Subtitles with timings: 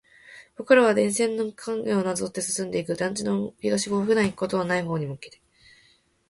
[0.55, 2.95] 僕らは電線の影をなぞって進んでいく。
[2.95, 5.39] 団地の東側、普段行くことはない方に向けて。